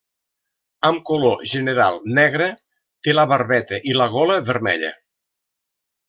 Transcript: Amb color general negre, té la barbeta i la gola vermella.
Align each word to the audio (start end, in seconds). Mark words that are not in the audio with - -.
Amb 0.87 1.01
color 1.09 1.43
general 1.51 1.99
negre, 2.19 2.47
té 3.07 3.13
la 3.17 3.25
barbeta 3.33 3.79
i 3.91 3.97
la 4.01 4.07
gola 4.17 4.39
vermella. 4.53 4.91